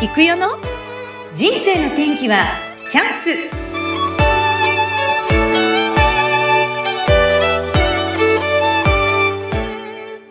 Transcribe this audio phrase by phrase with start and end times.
[0.00, 0.50] 行くよの？
[1.34, 2.50] 人生の天気は
[2.88, 3.30] チャンス。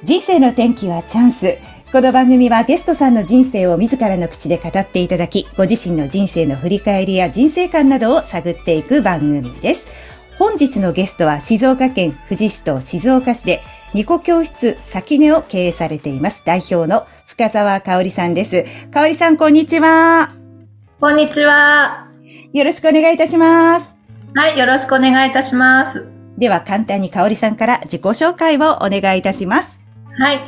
[0.06, 1.58] 人生の天気はチャンス。
[1.92, 9.86] この番組はゲストさんの人生を自らの口で語っていただき、ご自身の人生の振り返りや人生観などを探っていく番組です。
[10.40, 13.62] 本日のゲストは静岡県富士市と静岡市で
[13.94, 18.66] ニコ教室先根を経営されています代表の深澤香織さんです。
[18.92, 20.34] 香織さん、こんにちは。
[21.00, 22.08] こんにちは。
[22.52, 23.98] よろしくお願いいたします。
[24.36, 26.08] はい、よろしくお願いいたします。
[26.38, 29.80] では、簡単に香織さんから自己紹介をお願いいたします。
[30.18, 30.40] はい。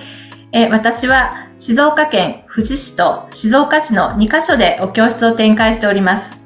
[0.51, 6.41] え私は静岡県富士市と静岡市の2カ所でお教室を展開しております。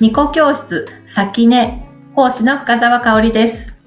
[0.00, 3.80] ニコ教室先根講師の深澤香織です。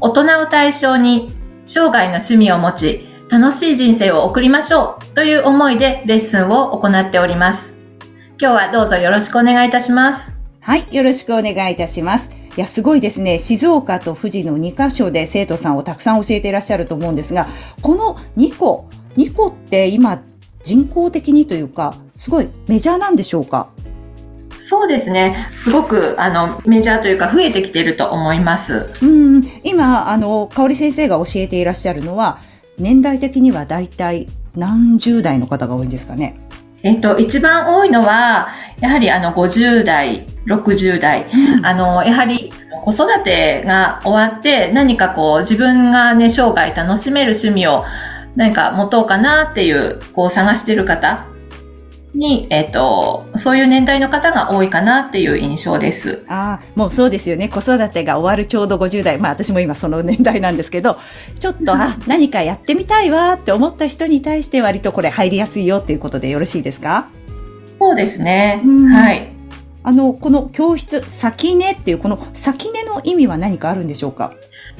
[0.00, 1.37] 大人を対象に
[1.70, 7.76] 生涯の趣味を持ち、楽しい人生を送りましょうという思いでレッスンを行っております。
[8.40, 10.38] 今日はどうぞよろしくお願いいたします。
[10.60, 12.30] はい、よろしくお願いいたします。
[12.56, 13.38] いや、すごいですね。
[13.38, 17.46] 静岡と富士の2カ所で生徒さんをたくさん教えていらっしゃると思うんですが、
[17.82, 18.88] この2個、
[19.18, 20.22] 2個って今
[20.62, 23.68] 人工的にというか、すごいメジャーなんでしょうか？
[24.58, 25.48] そうですね。
[25.52, 28.90] すごく、あの、メジャーというか増えてきていると思います。
[29.02, 29.42] うん。
[29.62, 32.38] 今、あの、香織先生が教えていらっしゃるのは、
[32.78, 36.38] 年代的には大体何十代の方が多いんですかね？
[36.82, 38.48] えっと、一番多いのは、
[38.80, 42.52] やはりあの50代、60代、うん、あの、やはり
[42.84, 47.84] 子育てが終わって何かこう自分がね、生涯楽しめる趣味を
[48.36, 51.26] 何か持とうかなっていう、こう探してる方
[52.14, 56.24] に、えっ、ー、と、そういう年代の方が多いかなっていう印象です。
[56.28, 57.48] ああ、もうそうですよね。
[57.48, 59.18] 子育てが終わるちょうど50代。
[59.18, 60.98] まあ私も今その年代なんですけど、
[61.38, 67.08] ちょっと、 あ、何かやってみたいわって思った人に対して割とこれ入りやすいよっていうことでよろしいですか？
[67.80, 68.62] そうですね。
[68.90, 69.28] はい。
[69.84, 74.32] あの、この教室、先根っていう、この先根の意味は何かあるんでしょうか？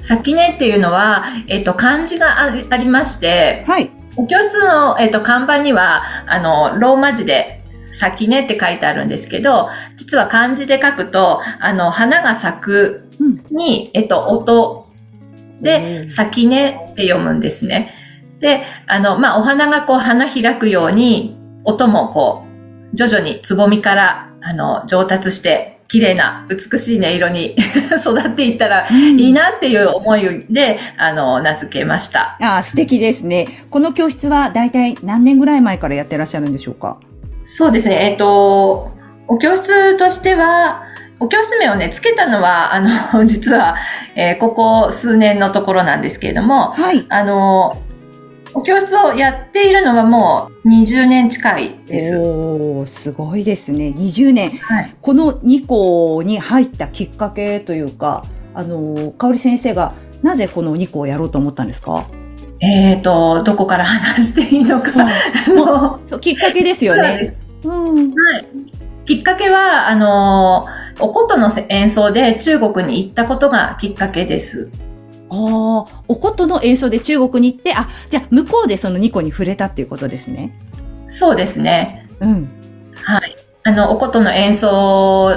[0.02, 3.90] 先根っていうのは、えっと、漢字がありまして、はい。
[4.18, 7.54] お教室の、えっと、看板には、あの、ローマ字で、
[7.90, 13.08] 先ねって書いてあるんですけど、実は漢字で書くと、あの、花が咲く
[13.50, 14.88] に、えっと、音
[15.62, 17.92] で、先ねって読むんですね。
[18.40, 22.44] で、あの、まあ、お花がこう、花開くように、音もこ
[22.92, 27.56] う、徐々につぼみから、あの、上達して綺麗な美しい音色に
[27.98, 32.36] 育っていったらいいなっていう思いで、あの、名付けました。
[32.40, 33.64] ああ、素敵ですね。
[33.70, 36.98] この教室は大体何年ぐらい前からやってらっしゃるんでしょうか？
[37.42, 38.10] そうですね。
[38.10, 38.92] えっ、と、
[39.26, 40.82] お教室としては、
[41.20, 42.80] お教室名をね、つけたのは、あ
[43.14, 43.76] の、 実は、
[44.14, 47.06] えー、ここ数年のところなんですけれども、はい。
[47.08, 47.78] あの、
[48.54, 52.18] お教室をやっているのはもう20年近いです。
[52.18, 53.94] おすごいですね。
[53.96, 54.50] 20年。
[54.50, 62.06] はい、この2校に入ったきっかけというか、あの、香織先生がなぜこの2校をやろうと思ったんですか？
[62.60, 66.00] えっ、ー、と、どこから話していいのか。
[66.20, 67.36] きっかけですよね。
[67.62, 68.46] うん、はい。
[69.04, 70.66] きっかけは、あの、
[71.00, 74.70] お琴の演奏で中国に行ったことがきっかけです。
[75.30, 80.58] ああ、お琴の演奏で中国に行って、あ、じゃあ向こうでその2個に触れたっていうことですね。
[81.06, 82.08] そうですね。
[82.20, 82.48] うん。
[82.94, 83.36] はい。
[83.64, 85.30] あの、お琴の演奏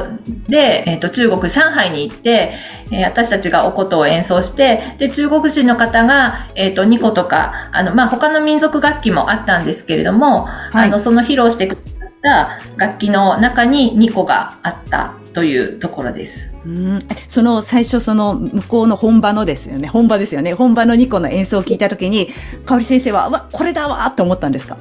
[0.48, 2.52] で、えっ、ー、と、中国、上海に行って、
[2.92, 11.78] えー、私たちがお琴を演奏して、で、中国人の方が、えっ、ー、と、2個とか、あの、まあ、他の民族楽器もあったんですけれども、はい、あの、その披露してくれ
[12.22, 16.54] た楽器の中に2個があったというところです。
[16.66, 22.28] うんその最初その向こうの本場のですよね本場ですよね本場の2個の演奏を聞いた時に
[22.66, 24.78] 香織先生はうわこれだわと思ったんですか？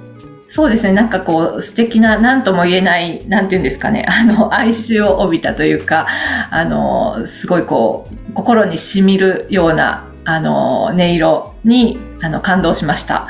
[0.53, 0.93] そうですね。
[0.93, 4.05] なんかこう、素敵な、なんとも言えない、なんて言うんですかね。
[4.09, 6.09] あの、哀愁を帯びたというか、
[6.51, 13.29] あの、すごいこう、心に染みるような、あの、音色に、あの、感動しました。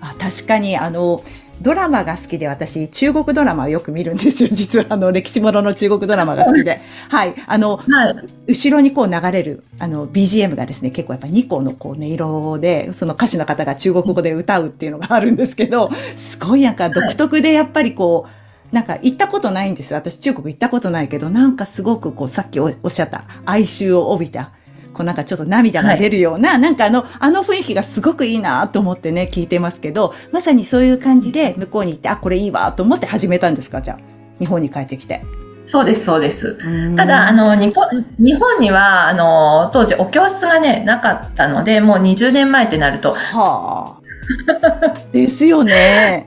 [0.00, 1.22] あ確かに、あの、
[1.60, 4.48] ドラマが好きで私、中国ドラマをよく見るんですよ。
[4.52, 6.80] 実は、あの、歴史ものの中国ドラマが好きで。
[7.08, 7.34] はい。
[7.46, 18.26] あの、はい、後ろにこう流れる、あの、BGM がですね、結構やっぱ2個のこう音色で、その歌手の方が中国語で歌うっていうのがあるんですけど、すごいなんか独特でやっぱりこ
[18.72, 19.94] う、なんか行ったことないんです。
[19.94, 24.52] 私中国行ったことないけど、なんかすごくこうさっきおっしゃった哀愁を帯びた
[24.94, 33.80] こうなんかちょっと涙が出るような、はい、なんかあの、あの雰囲気がすごくいいなと思ってね、聞いてますけど、まさにそういう感じで向こうに行って、あ、これいいわと思って始めたんですか？
[33.82, 33.98] じゃあ、
[34.38, 35.22] 日本に帰ってきて。
[35.64, 36.56] そうです、そうです。
[36.96, 43.14] ただ、あの、日本には、あの、当時お教室がね、なかったので、もう20年前ってなると。
[43.14, 44.92] はあ。
[45.12, 46.26] ですよね。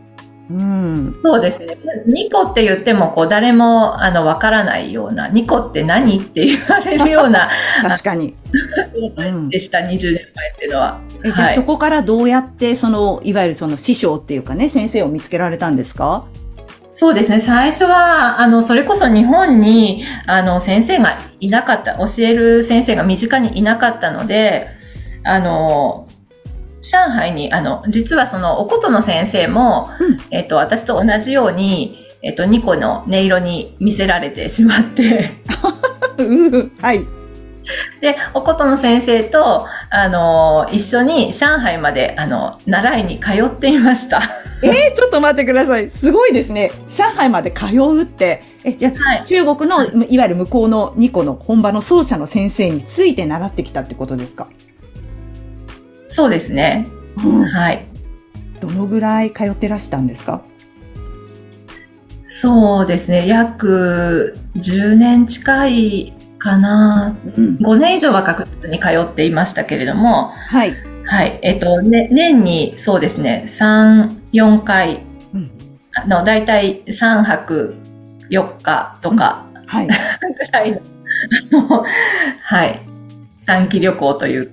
[0.59, 1.77] うん、そうですね。
[2.07, 7.50] ニコって言っても、こう、誰も、あの、わからないような、ニコって何って言われるような。
[7.88, 8.36] 確かに。
[9.50, 10.19] でした、20年前っ
[10.57, 11.00] ていうのは。
[11.24, 16.25] えじゃあ、そこからどうやって、その、いわゆるその師匠っていうかね、先生を見つけられたんですか？
[16.94, 17.39] そうですね。
[17.39, 24.68] 最初は、あの、それこそ日本に、あの、先生がいなかった、教える先生が身近にいなかったので、
[25.24, 26.07] あの、
[26.81, 35.31] 上海に、あの、実はその、おことの先生も、うん、えっ、と、私と同じように、えっ、と、2個の音色に見せられてしまって
[36.81, 37.06] はい。
[38.01, 44.22] で、おことの先生と、あの、一緒に上海まで、あの、習いに通っていました。
[44.63, 45.89] えー、ちょっと待ってください。
[45.89, 46.72] すごいですね。
[46.88, 48.44] 上海まで通うって。
[48.63, 54.48] え、じゃあ、はい、中国の、いわゆる向こうの2個の本場の奏者の先生について習ってきたってことですか？
[56.11, 56.87] そうですね。
[57.23, 57.85] うん、はい。
[58.59, 60.41] どのぐらい通ってらしたんですか？
[62.27, 63.27] そうですね。
[63.27, 67.15] 約10年近いかな。
[67.37, 70.33] うん、5年以上は確実に通っていましたけれども。
[70.33, 70.73] はい。
[71.05, 71.39] はい。
[71.41, 75.03] えっと、ね、年にそうですね、3、4回、
[75.33, 75.49] うん、
[75.95, 77.75] あの、だいたい3泊
[78.29, 79.87] 4日とか、うん、はい。
[79.87, 79.93] ぐ
[80.51, 80.81] らい
[81.51, 81.85] の、
[82.41, 82.90] はい。
[83.45, 84.51] 短期旅行という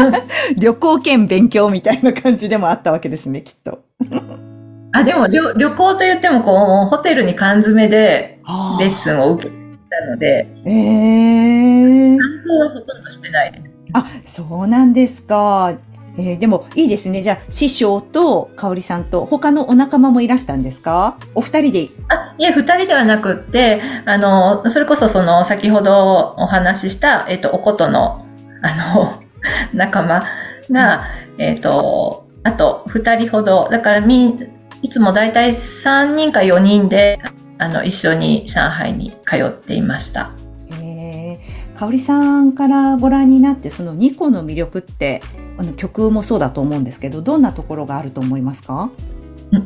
[0.58, 3.80] 旅行兼勉強みたいな感じでもあったわけですね、きっと。
[4.92, 8.40] あ、でも旅旅行と言っても、こう、ホテルに缶詰で
[8.78, 13.88] レッスンを受けたので、えー、観光はほとんどしてないです。
[13.92, 15.72] あ、そうなんですか。
[16.18, 17.22] えー、でもいいですね。
[17.22, 21.16] じゃあ、師匠と香織さんと他のお仲間もいらしたんですか？
[21.34, 28.21] お二人であ、いえ、二人ではなくって、あの、それこそその先ほどお話しした、えっ、ー、と、おことの、
[28.62, 29.22] あの、
[29.74, 30.24] 仲間
[30.70, 31.04] が、
[31.38, 34.36] えっ、ー、と、あと二人ほど、だからみ、
[34.82, 37.18] いつもだいたい三人か四人で、
[37.58, 40.32] あの、一緒に上海に通っていました。
[40.72, 45.22] えー、香織さんからご覧になって、そのニコの魅力って
[45.58, 48.90] あの曲もそうだと思うんですけど、どんなところがあると思いますか？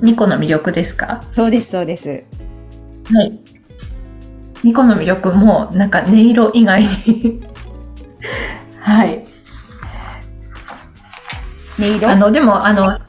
[0.03, 1.23] ニコの魅力ですか？
[1.31, 2.25] そうです、そうです。
[3.13, 3.39] はい。
[4.65, 7.43] ニコの魅力も、なんか音色以外に
[8.87, 9.27] はい。
[11.79, 12.09] 音色？
[12.09, 13.01] あの、でも、あの、音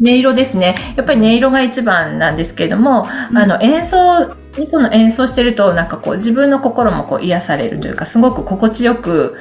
[0.00, 0.76] 色ですね。
[0.96, 9.36] やっぱり音色が一番なんですけれども、うん、あの、演奏、ニコの演奏してると、なんかこう、自分の心もこう癒されるというか、すごく心地よく、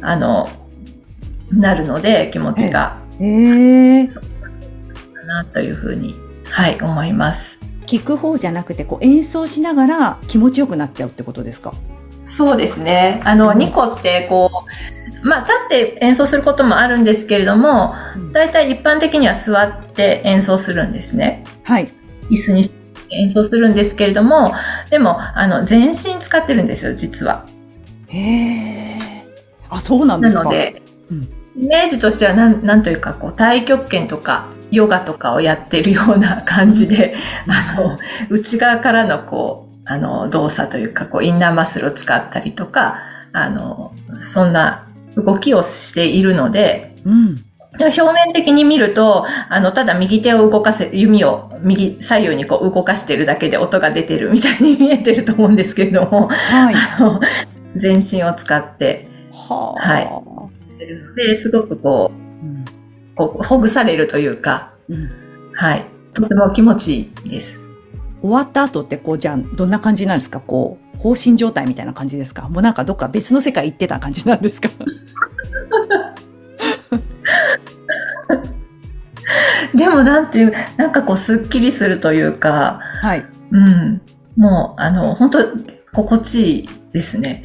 [0.00, 0.48] あの、
[1.50, 2.98] なるので、気持ちが。
[3.18, 4.08] ええー。
[4.08, 4.22] そう
[5.12, 6.14] かなというふうに、
[6.44, 7.58] はい、思います。
[7.86, 11.72] 聞く方じゃなくて、こう演奏しながら気持ちよくなっちゃうってことですか？
[12.26, 13.22] そうですね。
[13.24, 14.50] あの、ニコってこ
[15.22, 17.94] う、まあ、立って演奏することもあるんですけれども、
[18.32, 21.44] 大体一般的には座って演奏するんですね。
[21.62, 21.88] はい。
[22.30, 22.62] 椅子に
[23.10, 24.52] 演奏するんですけれども、
[24.90, 27.46] でも、あの、全身使ってるんですよ、実は。
[28.08, 28.98] へえ。
[29.70, 30.40] あ、そうなんですか？
[30.40, 31.22] なので、うん、
[31.56, 37.14] イメージとしてはなん、なんというか、こう、太極拳とか、ヨガとかをやってるような感じで、
[37.46, 37.98] あの、
[38.30, 42.98] 内側からのこう、あの、動作というか、こう、インナーマッスルを使ったりとか、
[43.32, 44.86] あの、そんな
[45.16, 47.36] 動きをしているので、うん、
[47.78, 57.20] 表面的に見ると、あの、ただ右手を動かせ、弓を右、左右にこう動かしてるだけで音が出てるみたいに見えてると思うんですけれども、はい、あの
[57.76, 60.08] 全身を使って、ははい。
[61.16, 62.64] で、すごくこう、うん、
[63.14, 65.10] こうほぐされるというか、うん、
[65.54, 65.84] はい。
[66.14, 67.65] とても気持ちいいです。
[68.26, 70.40] 終わった後って、こう、じゃあ、どんな感じなんですか？
[70.40, 72.48] こう、放心状態みたいな感じですか？
[72.48, 74.68] もうなんかどっか別の世界行ってた感じなんですか？
[79.74, 83.26] でもなんていう、なんかこう、すっきりするというか、はい。
[83.50, 84.00] うん。
[84.36, 85.38] もう、あの、本当
[85.92, 87.42] 心地いいですね。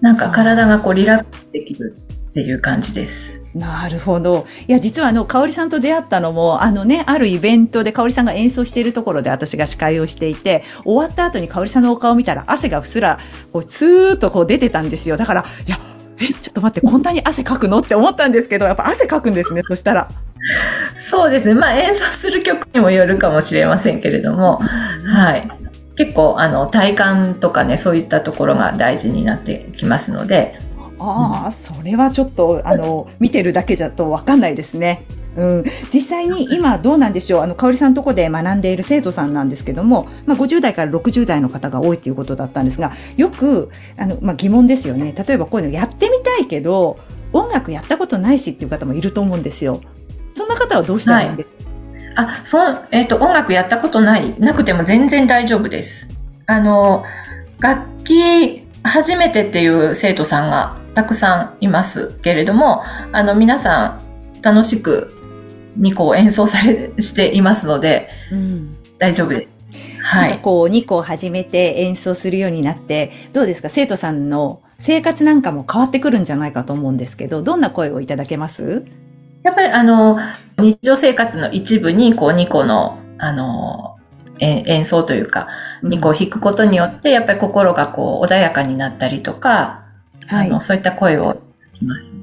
[0.00, 1.96] なんか体がこうリラックスできる
[2.28, 3.41] っていう感じです。
[3.54, 4.46] なるほど。
[4.66, 13.18] いや、実はあの、香織さんと出会ったのも、あのね、あるイベントで香織さんが演奏しているところで私が司会をしていて、終わった後に香織さんのお顔を見たら汗がうっすら、
[13.52, 15.18] こう、スーッとこう出てたんですよ。
[15.18, 15.78] だから、いや、
[16.18, 20.08] え、ちょっと待って、こんなに汗かくのって思ったんですけど、やっぱ汗かくんですね、そしたら。
[20.96, 21.54] そうですね。
[21.54, 24.60] まあ演奏する曲にもよるかもしれませんけれども、
[25.04, 25.48] はい。
[25.96, 30.58] 結構、あの、体感とかね、そういったところが大事になってきますので、
[31.02, 35.04] ああ、それはちょっと、あの、見てるだけじゃとわかんないですね。
[35.36, 37.40] うん、実際に今どうなんでしょう。
[37.40, 45.14] あの香織さんのとこで学んでいる生徒さんなんですけども、まあ、50代から60代の方が多いということだったんですがよくあの、まあ、疑問ですよね。
[45.16, 46.98] 例えばこういうのやってみたいけど
[47.32, 49.80] 音楽やったことないしっていう方もいると思うんですよ。
[50.32, 51.64] そんな方はどうしたらいいんです
[52.14, 52.36] か、はい。
[52.40, 56.08] あ、そう、えっ、ー、と、音楽やったことない、なくても全然大丈夫です。
[56.46, 57.04] あの、
[57.58, 64.00] 楽器初めてっていう生徒さんがたくさんいますけれども、あの、皆さ
[64.38, 65.14] ん楽しく
[65.78, 69.52] 2個演奏され、していますので、うん、大丈夫です。
[70.02, 70.38] はい。
[70.38, 73.68] こう、2個始めて演奏するようになって、どうですか？
[73.68, 78.84] 生徒さんの生活なんかも変わってくるんじゃないかと思うんですけど、どんな声をいただけます？
[79.44, 80.18] やっぱりあの、
[80.58, 83.91] 日常生活の一部に、こう、2個の、あの、
[84.42, 85.48] 演奏というか、
[85.82, 89.84] 2個弾くことによって、やっぱり心がこう、穏やかになったりとか、
[90.26, 91.34] はい、あの、そういった声を
[91.74, 92.16] 聞きます。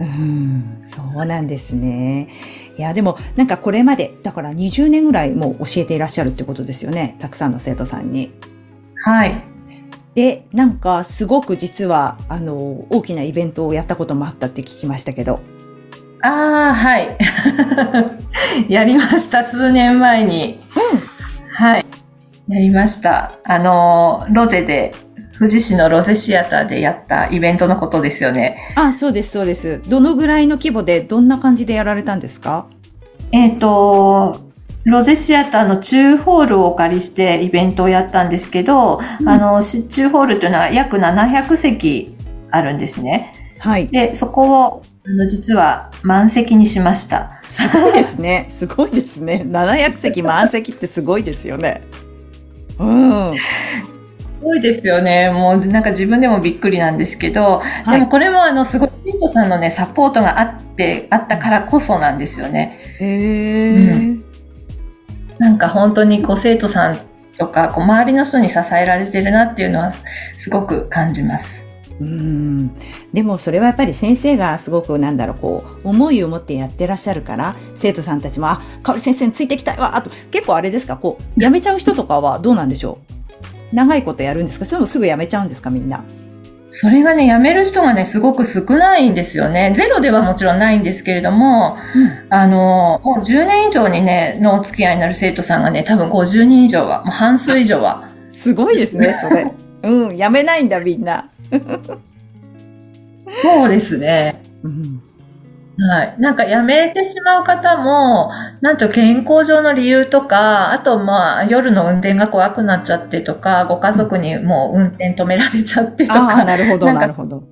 [0.00, 2.28] うん、そうなんですね。
[2.76, 7.16] いや、でも、なんかこれまで、だから20年ぐらいもう教えていらっしゃるってことですよね。
[7.20, 8.32] たくさんの生徒さんに。
[9.04, 9.44] はい。
[10.14, 15.40] で、なんかすごく実は、あの、大きなイベントをやったこともあったって聞きましたけど。
[16.22, 17.16] ああ、はい。
[18.68, 20.60] やりました、数年前に。
[20.92, 21.11] うん。
[21.52, 21.86] はい。
[22.48, 23.38] やりました。
[23.44, 24.94] あの、ロゼで、
[25.38, 28.56] 富士市のロゼシアターでやったイベントのことですよね。
[28.76, 29.80] あそうです、そうです。
[29.88, 32.66] どのぐらいの規模で、どんな感じでやられたんですか？
[33.32, 34.40] えっ、ー、と、
[34.84, 42.16] ロゼシアターの中ホールをお借りしてイベントをやったんですけど、うん、あの、中ホールというのは約700席
[42.50, 43.32] あるんですね。
[43.58, 43.88] はい。
[43.88, 47.41] で、そこをあの、実は満席にしました。
[47.52, 48.46] すごいですね。
[48.48, 49.44] すごいですね。
[49.46, 51.82] 700席満席ってすごいですよね。
[52.78, 53.34] うん。
[53.34, 53.40] す
[54.42, 55.30] ごいですよね。
[55.30, 62.78] もうなんか自分でもびっくりなんですけど、はい、でもこれもあのすごいピントさんのねサポートがあってあったからこそなんですよね。
[62.98, 64.24] へえ、うん。
[65.38, 66.98] なんか本当にこう生徒さん
[67.36, 69.92] とかこう周りの人に支えられてるなっていうのは
[70.38, 71.66] すごく感じます。
[72.00, 72.68] うん
[73.12, 82.98] でもそれはやっぱり先生がすごくなんだろうこう思いを持ってやってらっしゃるから生徒さんたちも「あ香織先生についていきたいわ」あと結構あれですかこう辞めちゃう人とかはどうなんでしょ
[83.72, 83.74] う？
[83.76, 84.64] 長いことやるんですか？
[84.64, 86.02] それもすぐ辞めちゃうんですかみんな？
[86.74, 89.74] それがね、辞める人がね、すごく少ないんですよね。
[89.76, 98.08] ゼロではもちろんないんですけれども、うん、あの、もう10年以上にね、のお付き合いになる生徒さんがね、多分50人以上は、もう半数以上は。
[98.30, 99.52] すごいですね、それ。
[99.84, 101.28] うん、辞めないんだ、みんな。
[103.42, 104.42] そうですね。
[104.62, 105.02] うん
[105.78, 106.14] はい。
[106.18, 108.30] なんか辞めてしまう方も、
[108.60, 116.44] なんと健康上の理由とか、あとまあ夜の運転が怖くなっちゃってとか、ご家族にもう運転止められちゃってとか。
[116.44, 117.42] なるほど、なるほど。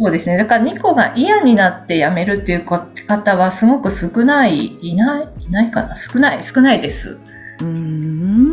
[0.00, 0.36] そうですね。
[0.36, 5.94] だから2個が嫌になって辞めるっていう方はすごく少ない、いない、いないかな？
[5.94, 7.18] 少ない、少ないです。
[7.62, 7.64] う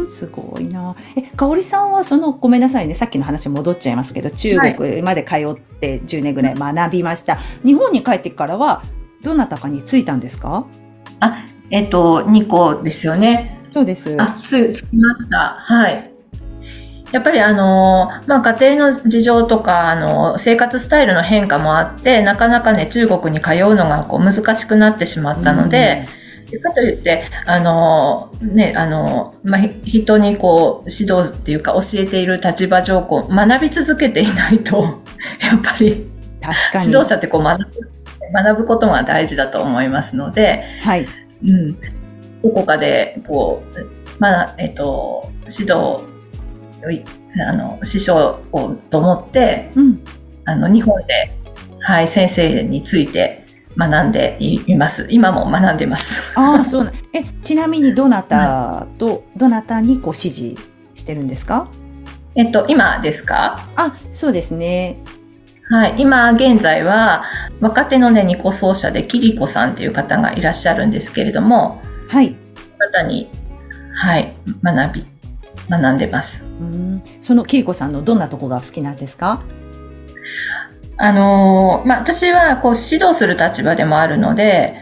[0.06, 0.96] ん、すごいな。
[1.16, 7.36] え、かおりさんはその、ごめんなさいね、さっきの話戻っちゃいますけど、中国まで通って10年ぐらい学びました。
[7.36, 8.84] はい、日本に帰ってからは、
[9.24, 10.66] どなたかに着いたんですか？
[11.20, 13.62] あ、えっと、2個ですよね。
[13.72, 14.16] そうです。
[14.20, 15.56] あ、つ、つきました。
[15.58, 16.12] はい。
[17.12, 26.20] やっぱりあの、まあ、家庭の事情とか、あの、生活スタイルの変化もあって、なかなかね、中国に通うのがこう難しくなってしまったので、うん
[26.58, 34.78] かといって、あの、ね、あの、まあ、人にこう、指導っていうか教えている立場上、こう、学び続けていないと、
[35.42, 36.08] やっぱり、
[36.74, 37.90] 指導者ってこう学ぶ、
[38.34, 41.08] 学ぶことが大事だと思いますので、はい。
[41.46, 41.78] うん。
[42.42, 43.88] どこかで、こう、
[44.20, 46.04] まあ、えっと、指導、
[47.48, 50.02] あの、師匠をと思って、うん、
[50.46, 51.32] あの、日本で、
[51.82, 53.46] はい、先生について、
[53.78, 55.08] 学んでいます。
[55.10, 56.22] 今も学んでます。
[56.38, 56.92] ああ、そうな。
[57.14, 60.62] え、ちなみにどなたと、どなたにこう指示
[60.96, 61.68] してるんですか？
[62.36, 63.60] えっと、今ですか？
[63.76, 64.98] あ、そうですね。
[65.70, 65.96] はい。
[66.00, 67.24] 今、現在は、
[67.62, 72.36] 若手のね、ニコ奏者で、キリコさんっていう方がいらっしゃるんですけれども、はい。
[72.80, 73.30] 方に、
[73.94, 74.34] はい、
[74.64, 75.06] 学び、
[75.70, 76.46] 学んでます。
[76.60, 79.42] うんそのキリコさんのどんなとこが好きなんですか？
[81.02, 84.76] あのー、まあ、私はこう指導する立場でもあるので、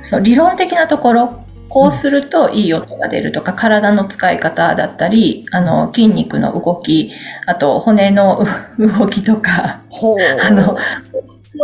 [0.00, 7.12] そう理論的なところ、こうするといい音が出るとか、体の使い方だったり、あの、筋肉の動き、
[7.46, 8.44] あと骨の
[8.78, 9.80] 動きとか、
[10.48, 10.78] あの、こ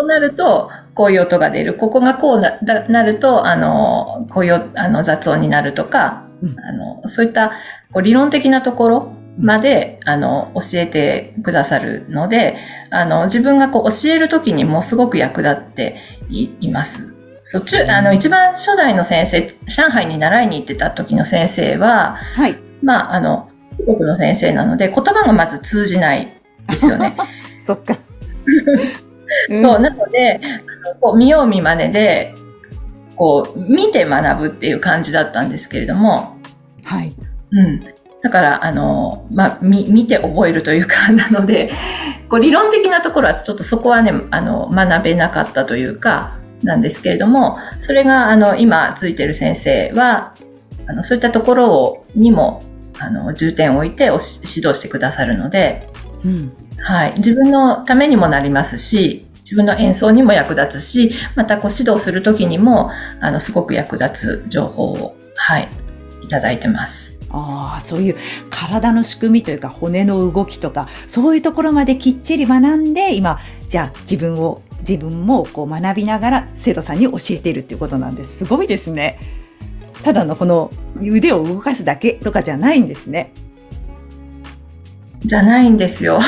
[0.05, 1.75] うなると、こういう音が出る。
[1.75, 2.53] ここがこうな
[2.89, 7.53] なると、あの、こういうあの雑音になるとか、うん、あのそういった
[7.93, 12.57] こう理論的なところまで、あの、教えてくださるので、
[12.91, 15.97] あの、自分がこう教えるときにもすごく役立って
[16.29, 17.15] います。
[17.41, 22.57] そっち、あの、一番初代の先生、上海に習いに行ってた時の先生は、はい。
[22.83, 23.49] まあ、あの、
[23.79, 27.17] 中国の先生なので、言葉がまず通じないですよね。
[27.65, 27.99] そっか。
[29.49, 30.41] そう、なので、
[31.01, 32.35] こう見よう見まねで、
[33.17, 36.37] こう、見て学ぶっていう感じだったんですけれども、
[36.85, 37.15] はい。
[37.53, 37.92] うん。
[38.23, 41.71] だから、あの、まあ、見、見て覚えるというか、 なので、
[42.29, 50.35] こう、理論的なところはちょっとそこはね、あの、学べなかったというか、なんですけれども、それが、あの、今ついてる先生は、
[50.87, 52.62] あの、そういったところを、にも、
[53.00, 55.88] あの、重点を置いて指導してくださるので、
[56.25, 57.14] うん、はい。
[57.17, 65.69] 自分のためにもなりますし、自分の演奏にも役立つし、またこう指導するときにも、あの、すごく役立つ情報を、はい、
[66.23, 67.22] いただいてます。
[67.33, 68.17] ああ、そういう
[68.51, 78.39] 体の仕組みというか骨の動きとか、そういうところまできっちり学んで、今、じゃあ自分を、自分もこう学びながら生徒さんに教えているっていうことなんです。
[78.39, 79.19] すごいですね。
[80.03, 80.71] ただのこの
[81.01, 83.33] 腕を動かすだけとかじゃないんですね。
[85.25, 86.21] じゃないんですよ。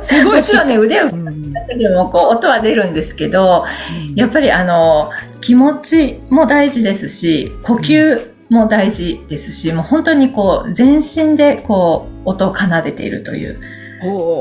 [0.00, 0.36] すごい。
[0.36, 3.64] もちろんね、腕を動かすだけでもこう音は出るんですけど、
[4.10, 13.60] うん、やっぱりあの、気持ちも大事ですし、呼吸も大事ですし、もう本当にこう、全身でこう、音を奏でているという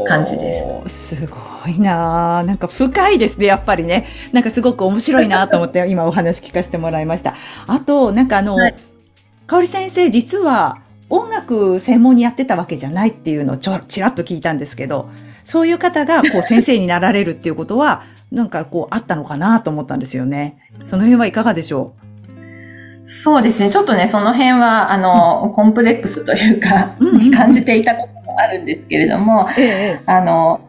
[0.07, 0.53] 感じで
[0.87, 1.15] す。
[1.15, 4.07] すごいななんか深いですね、やっぱりね。
[4.31, 7.35] なんかすごく面白いなと思って今お話聞かせてもらいました。
[7.67, 8.75] あと、なんかあの、はい、
[9.47, 10.77] 香織先生、実は
[11.09, 15.09] 音楽専門にやってたわけじゃないっていうのをちょちらっと聞いたんですけど、
[15.45, 20.57] そういう方がこう先生になられるっていうことは、なんかこうあったのかなと思ったんですよね。
[20.85, 22.12] その辺はいかがでしょう？
[23.05, 23.69] そうですね。
[23.69, 26.91] ちょっとね、その辺は、あの、コンプレックスというか、
[27.35, 29.61] 感じていたことがあるんですけれども、え
[29.97, 30.61] え、あの、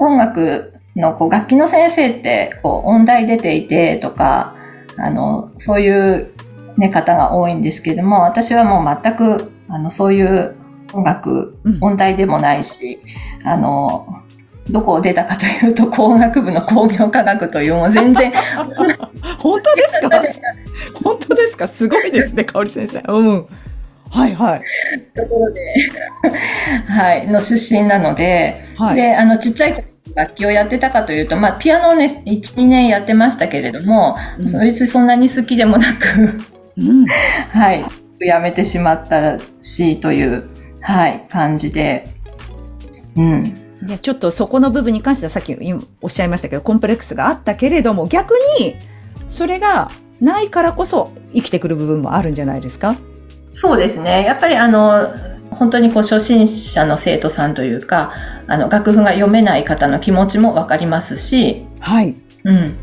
[0.00, 4.54] 音楽のこう楽器の先生って、こう、音大出ていてとか、
[4.96, 6.32] あの、そういう
[6.78, 10.54] ね、方が多いんですけれども、私はもう全く、あの、そういう
[10.94, 12.98] 音楽、音大でもないし、
[13.44, 14.06] あの、
[14.70, 18.32] どこを出たかというと、工学部の工業科学という、もう全然。
[19.38, 20.22] 本当ですか？
[21.02, 21.31] 本当
[21.66, 23.02] かすごいですね、香織先生。
[23.08, 23.46] うん。
[24.10, 24.62] はいはい。
[25.14, 25.74] ところで、
[26.86, 36.40] はい、の出身なので、はい、で、あの、ちっちゃい楽器をやってたかというと、まあ、ピアノをね、1、2年やってましたけれども、うん、そいつそんなに好きでもなく
[36.78, 37.06] うん、
[37.50, 37.84] はい、
[38.20, 40.44] やめてしまったし、という、
[40.80, 42.06] はい、感じで、
[43.16, 43.54] うん。
[43.82, 45.56] じゃあちょっとそこの部分に関してはさっき
[46.00, 48.76] おっしゃいましたけど、コンプレックスがあったけれども、逆に
[49.28, 49.90] それが
[50.22, 52.96] ないからこそ生きてくる部分もあるんじゃないですか？
[53.52, 54.24] そうですね。
[54.24, 55.08] やっぱりあの、
[55.50, 58.14] 本当にこう初心者の生徒さんというか、
[58.46, 62.14] あの、楽譜が読めない方の気持ちもわかりますし、はい。
[62.44, 62.74] うん。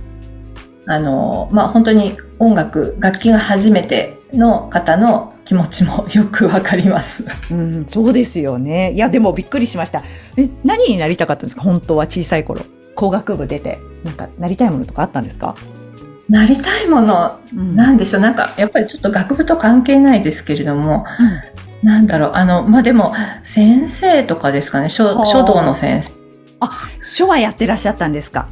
[0.85, 7.25] あの、まあ、本当に音楽、楽器が初めての方の気持ちもよくわかります。
[7.51, 8.91] うん、そうですよね。
[8.93, 10.03] いや、でもびっくりしました。
[10.37, 11.63] え、何になりたかったんですか？
[11.63, 12.61] 本当は小さい頃。
[12.95, 15.55] 工学部出て、なんかなりたいものとかあったんですか？
[16.29, 18.21] なりたいもの、うん、なんでしょう。
[18.21, 21.05] なんか、やっぱりちょっと学部と関係ないですけれども、
[21.81, 22.31] うん、なんだろう。
[22.35, 23.13] あの、まあ、でも、
[23.43, 24.89] 先生とかですかね。
[24.89, 26.13] 書書道の先生。
[26.59, 28.47] あ、書はやってらっしゃったんですか？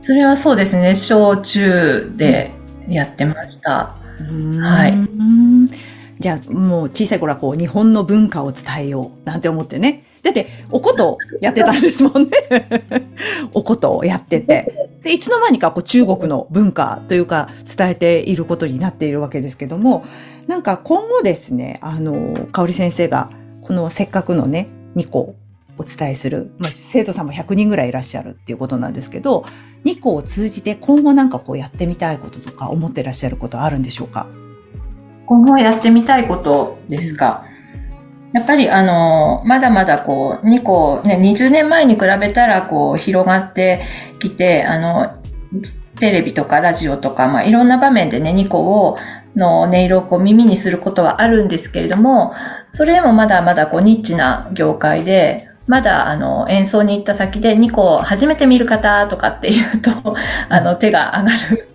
[0.00, 0.94] それはそうですね。
[0.94, 2.52] 小中で
[2.88, 3.94] やってました。
[4.60, 4.94] はい。
[6.20, 10.04] じゃあもう小さい頃はこう日本の文化を伝えようなんて思ってね。
[10.22, 12.30] だっておことやってたんですもんね。
[13.54, 14.83] おことをやってて。
[15.04, 20.04] で、いつの間にかこう中国の文化というか伝えていることになっているわけですけども、
[20.46, 23.30] なんか今後ですね、あの、香織先生が
[23.62, 25.36] このせっかくのね、2個
[25.76, 29.44] お伝えする、まあ、生徒さんも100人ぐらいいらっしゃるっていうことなんですけど、
[29.84, 34.26] 2個を通じて今後なんかこうやってみたいこととか思ってらっしゃることあるんでしょうか？
[35.26, 37.53] 今後やってみたいことですか、うん、
[38.34, 43.80] やっぱりあの、まだまだこう、2個、ね、20年前に比べたらこう、広がって
[44.18, 45.14] きて、あの、
[46.00, 48.98] テレビとかラジオとか、まあ、いろんな場面でね、2個を、
[49.36, 52.34] の音色をこう耳にすることはあるんですけれども、
[52.72, 59.90] それでもまだまだこうニッチな業界で、まだあの演奏に行った先で2個初めて見る方とかっていうと、
[60.48, 61.68] あの手が上がる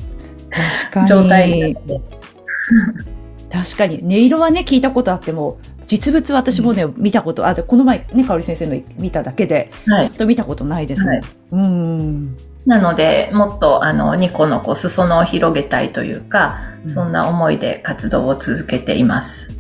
[1.06, 1.76] 状態
[3.52, 4.00] 確かに。
[4.04, 5.58] 音色はね、聞いたことあっても、
[5.90, 11.18] 実物私もね、うん、見たこと、あ、この前ね、香織先生の見ただけで、はい、ちょっと見たことないですね。
[11.18, 12.38] はい、うん。
[12.68, 19.60] なので、もっとあの、ニコのこう裾野を広げたいというか、そんな思いで活動を続けています。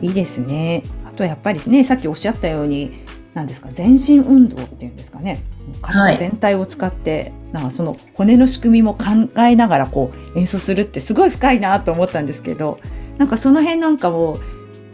[0.00, 0.84] いいですね。
[1.08, 5.42] あとやっぱりね、さっきおっしゃったように、なんですか全身運動っていうんですかね
[5.82, 9.04] 体全体を使って、はい、なんかその骨の仕組みも考
[9.38, 12.78] えながらこう演奏するってすごい深いなと思ったんですけど
[13.18, 14.38] なんかその辺なんかも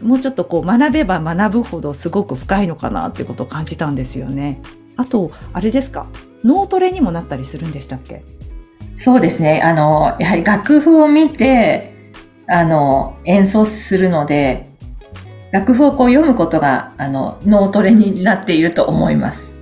[0.01, 4.61] もうちょっとこう学べば学ぶほどすごく深いのかなっていうことを感じたんですよね。
[4.97, 6.07] あとあれですか？
[6.43, 8.23] 脳トレにもなったりするんでしたっけ？
[8.95, 9.61] そうですね。
[9.63, 11.93] あの、やはり楽譜を見て、
[12.47, 14.69] あの、演奏するので、
[15.51, 19.57] 楽譜をこう読むことが、あの、脳トレになっていると思います。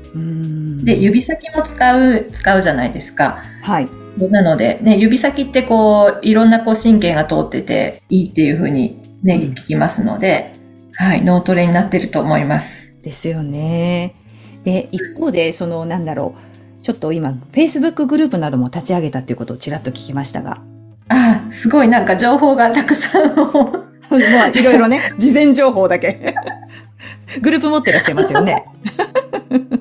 [0.84, 3.44] で、指先も使う、使うじゃないですか。
[3.62, 3.90] はい。
[4.18, 10.54] なので、ね、指先ってこう、いろんなこう神経が通ってていいっていうふうにね、聞きますので、
[10.96, 12.96] はい、脳トレになってると思います。
[13.04, 14.16] ですよね。
[14.64, 16.36] で、一方で、その、なんだろ
[16.78, 20.62] う、ちょっと今、Facebook グループなども立ち上げたっていうことをちらっと聞きましたが。
[21.10, 23.36] ああ、すごいなんか情報がたくさん。
[24.10, 26.36] まあ、いろいろね、事前情報だけ。
[27.42, 28.66] グループ持ってらっしゃいますよね。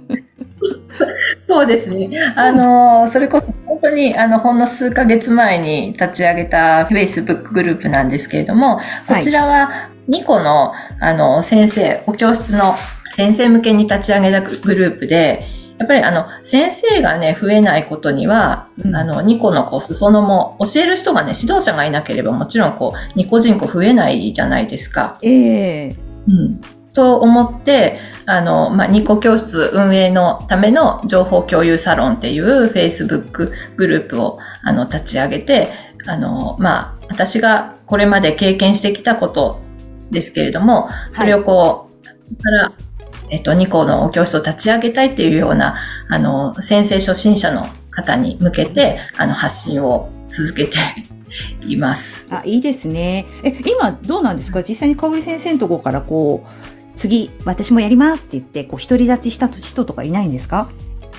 [1.39, 2.11] そうですね。
[2.37, 3.47] あの、それこそ
[3.81, 12.75] 本当にあの、ほんの数ヶ月前に立ち上げた Facebook グループなんですけれども、こちらは2個のあの、先生、お教室の
[13.11, 15.47] 先生向けに立ち上げたグループで、
[15.79, 25.19] やっぱりあの、先生がね、増えないことには、うん、あの、2個のこう、裾野も、教える人がね、指導者がいなければもちろんこう、2個人口増えないじゃないですか。
[25.23, 26.61] ええー、うん。
[26.99, 35.69] と思って、あの、まあ、ニコ教室運営のための情報共有サロンっていう Facebook グループを、あの、立ち上げて、
[36.09, 39.61] あの、まあ、私がこれまで経験してきたこと
[40.11, 42.73] ですけれども、それをこう、はい、から、
[43.31, 45.77] えっと、ニコの教室を立ち上げたいっていうような、
[46.09, 50.79] あの、先生初心者の方に向けて、あの、発信を続けて
[51.65, 52.27] います。
[52.31, 53.27] あ、いいですね。
[53.45, 54.65] え、今どうなんですか？
[54.65, 60.69] 実際に香織先生のところからこう、次、私もやりますって言って、こう、独り立ちした人とかいないんですか？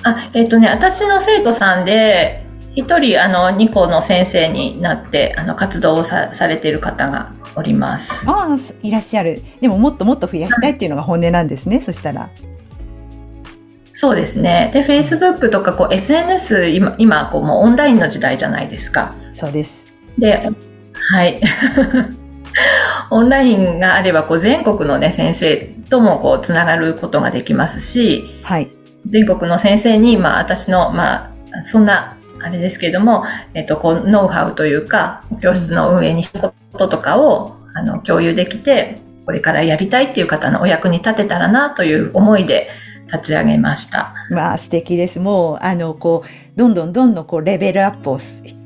[0.02, 2.44] あ、えっ、ー、とね、私の生徒さんで、
[2.76, 8.28] 一人、あの、二校の先生になって、あの、活動をさされている方がおります。
[8.28, 9.42] ああ、いらっしゃる。
[9.60, 12.30] でも、もっともっと増やしたいっていうのが本音なんですね、そしたら。
[13.92, 14.70] そうですね。
[14.72, 19.14] で、Facebook とかこう SNS、今、今こうもうオンラインの時代じゃないですか。
[19.34, 19.92] そうです。
[20.16, 20.50] で、
[21.12, 21.40] はい。
[23.10, 25.56] オンラインがあればこう全国の、ね、先生
[25.88, 28.70] ともこうつながることができますし、はい、
[29.06, 42.68] 全国の先生に、まあ、私の、まあ、そんなあれですけれども、えっと、こうノウハウというか教室の運営にしたこととかを、あの共有できてこれからやりたいっていう方のお役に立てたらなという思いで
[43.12, 44.14] 立ち上げました。
[44.30, 45.20] まあ素敵です。
[45.20, 46.28] もう、あの、こう、
[46.60, 48.18] どんどんどんどんこうレベルアップを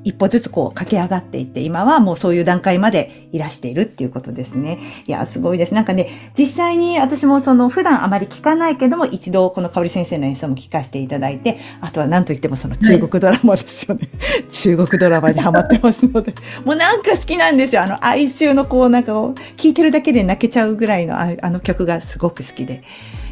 [0.02, 4.80] 一歩ずつこう駆け上がっていって、今はもうそういう段階までいらしているっていうことですね。
[5.06, 5.74] いや、すごいです。
[5.74, 14.08] なんかね、実際に私もその普段あまり聞かないけども、一度この香織先生の演奏も聞かせていただいて、あとは何と言ってもその中国ドラマですよね。
[14.20, 17.82] はい、中国ドラマにハマってますので、もうなんか好きなんですよ。
[17.84, 22.82] あの哀愁のこうなんかを聞いてるだけで泣けちゃうぐらいのあの曲がすごく好きで。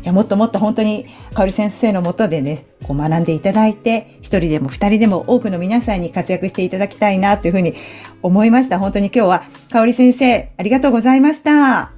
[0.03, 7.75] いやもっともっと本当に香織先生のもとでね、こう学んでいただいて、一人でも二人でも多くの皆さんに活躍していただきたいなというふうに
[8.23, 8.79] 思いました。
[8.79, 11.51] 本当に今日は香織先生、ありがとうございました。
[11.51, 11.91] はい、あ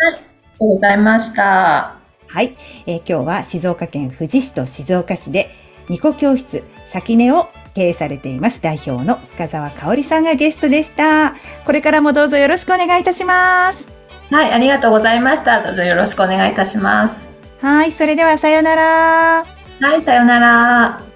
[0.00, 0.24] りがと
[0.60, 1.96] うございました。
[2.26, 5.50] はい、えー、今日は静岡県富士市と静岡市で、
[5.88, 11.34] ニコ教室、先根を経営されています代表の深澤香織さんがゲストでした。
[11.64, 13.88] これからもどうぞよろしくお願いいたします。
[14.30, 15.62] はい、ありがとうございました。
[15.62, 17.28] どうぞよろしくお願いいたします。
[17.60, 19.61] はい、それではさよなら。
[19.82, 21.11] はい、さようなら。